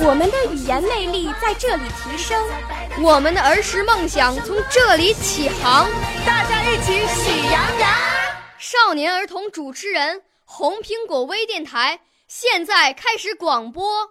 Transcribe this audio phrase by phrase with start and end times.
[0.00, 2.40] 我们的语言魅力在这里提升，
[3.00, 5.88] 我们的儿时梦想从这里起航。
[6.26, 7.90] 大家一起喜羊羊。
[8.58, 14.08] 少年儿童主持人，红苹果微电台现在开始广播。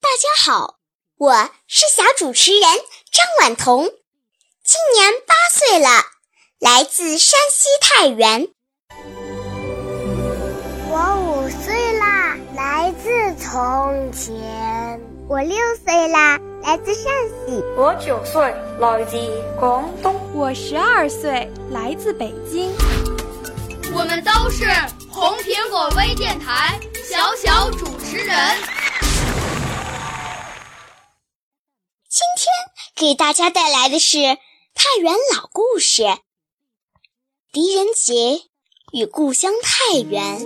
[0.00, 0.78] 大家好，
[1.16, 2.62] 我是小主持人
[3.10, 3.90] 张婉彤，
[4.62, 5.88] 今年八岁了，
[6.62, 8.46] 来自山西太原。
[10.88, 15.00] 我五岁啦，来自从前。
[15.28, 17.12] 我六岁啦，来自陕
[17.48, 17.60] 西。
[17.76, 19.16] 我九岁，来自
[19.58, 20.14] 广东。
[20.34, 22.72] 我十二岁，来自北京。
[23.92, 24.64] 我们都是
[25.10, 28.36] 红苹果微电台小小主持人。
[32.08, 32.46] 今天
[32.94, 34.18] 给大家带来的是
[34.76, 36.02] 太原老故事
[37.54, 38.40] 《狄仁杰
[38.94, 40.38] 与故乡太原》。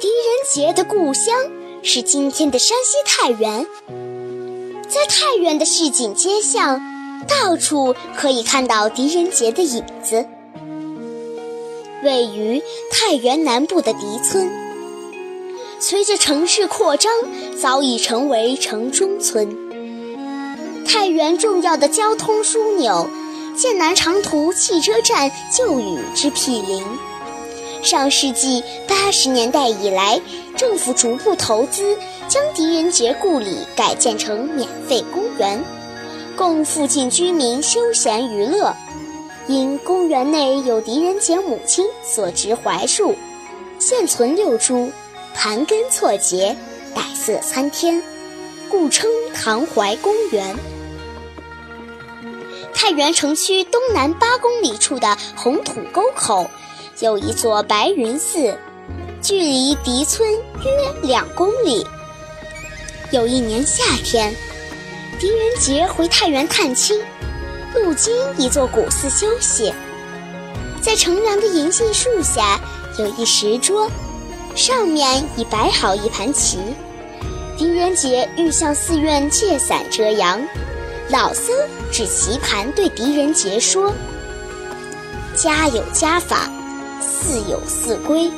[0.00, 1.34] 狄仁杰的故乡
[1.82, 3.66] 是今天的山西太原，
[4.88, 6.80] 在太原的市井街巷，
[7.28, 10.26] 到处可以看到狄仁杰的影子。
[12.02, 14.50] 位于太原南部的狄村，
[15.78, 17.12] 随着城市扩张，
[17.60, 19.54] 早已成为城中村。
[20.86, 23.06] 太原重要的交通枢纽——
[23.60, 26.82] 剑南长途汽车站就与之毗邻。
[27.82, 30.18] 上世纪八十年代以来，
[30.56, 31.94] 政府逐步投资，
[32.26, 35.62] 将狄仁杰故里改建成免费公园，
[36.34, 38.74] 供附近居民休闲娱乐。
[39.46, 43.14] 因公园内有狄仁杰母亲所植槐树，
[43.78, 44.90] 现存六株，
[45.34, 46.56] 盘根错节，
[46.94, 48.02] 黛色参天，
[48.70, 50.56] 故称唐槐公园。
[52.74, 56.50] 太原城区东南八公里处的红土沟口，
[57.00, 58.56] 有一座白云寺，
[59.22, 60.32] 距离狄村
[60.64, 61.86] 约两公里。
[63.10, 64.34] 有一年夏天，
[65.18, 67.00] 狄仁杰回太原探亲。
[67.72, 69.72] 路经一座古寺休息，
[70.82, 72.60] 在城阳的银杏树下
[72.98, 73.88] 有一石桌，
[74.56, 76.58] 上面已摆好一盘棋。
[77.56, 80.40] 狄仁杰欲向寺院借伞遮阳，
[81.12, 81.52] 老僧
[81.90, 83.92] 指棋盘对狄仁杰说
[85.34, 86.48] ：“家有家法，
[87.00, 88.30] 寺有寺规，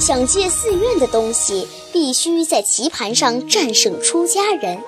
[0.00, 4.82] 想借寺院的东西，必须在棋盘上战胜出家人。”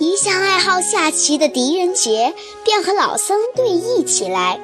[0.00, 4.58] 一向爱好下棋的狄仁杰便和老僧对弈起来。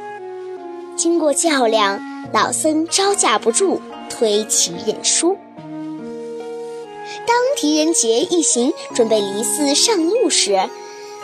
[0.97, 2.01] 经过较量，
[2.33, 3.81] 老僧招架不住，
[4.11, 5.39] 推棋认输。
[7.25, 10.69] 当狄仁杰一行准备离寺上路时，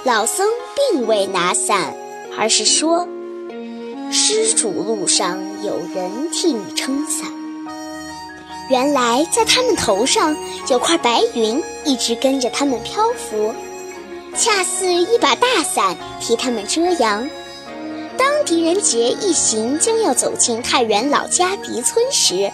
[0.08, 1.94] 老僧并未拿伞，
[2.38, 3.06] 而是说
[4.10, 7.30] ：“施主路上有人替你撑伞。”
[8.72, 10.34] 原来在他们头上
[10.70, 13.52] 有块白云，一直跟着他们漂浮。
[14.34, 17.28] 恰似一把大伞替他们遮阳。
[18.16, 22.50] 当狄仁杰一行将要走进太原老家狄村时，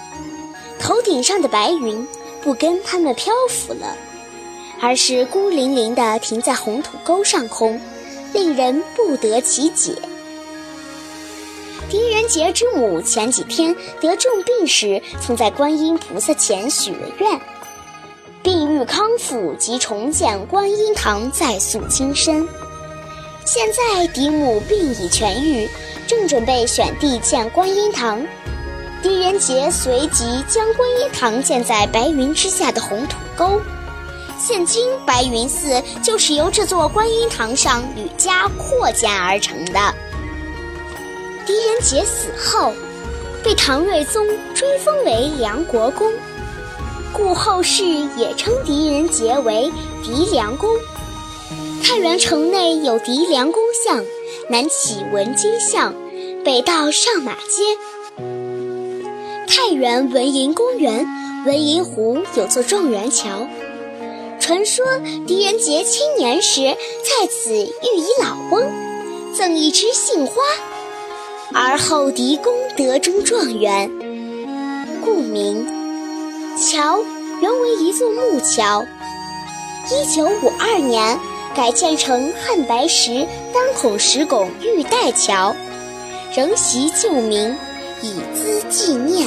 [0.81, 2.04] 头顶上的白云
[2.42, 3.97] 不跟他们漂浮了，
[4.81, 7.81] 而是孤零零地停在红土沟上空，
[8.33, 9.95] 令人不得其解。
[11.91, 17.41] 狄仁杰之母前几天得重病时，曾在观音菩萨前许了愿。
[18.43, 22.47] 病愈康复即重建观音堂，再塑金身。
[23.47, 25.69] 现在嫡母病已痊愈，
[26.07, 28.27] 正准备选地建观音堂。
[29.03, 33.60] 狄仁杰随即将观音堂建在白云之下的红土沟。
[34.39, 39.95] 现今白云寺就是由这座观音堂上吕家扩建而成的。
[41.47, 42.72] 狄仁杰死后，
[43.42, 46.13] 被唐睿宗追封为梁国公。
[47.13, 47.84] 故后世
[48.16, 49.72] 也称狄仁杰为
[50.03, 50.71] 狄梁公。
[51.83, 54.03] 太原城内有狄梁公像，
[54.48, 55.95] 南起文津巷，
[56.45, 57.63] 北到上马街。
[59.47, 61.07] 太原文银公园
[61.47, 63.47] 文银湖有座状元桥，
[64.45, 64.85] 传说
[65.27, 68.71] 狄仁杰青年时在此遇一老翁，
[69.35, 70.35] 赠一枝杏花
[71.55, 73.91] 而后狄公得中状元，
[75.03, 75.67] 故名。
[76.59, 77.03] 桥
[77.41, 78.85] 原为一座木桥，
[79.91, 81.19] 一九五二年
[81.57, 85.57] 改建成汉白石单孔石拱玉带桥，
[86.37, 87.57] 仍袭旧名，
[88.03, 89.27] 以资纪念。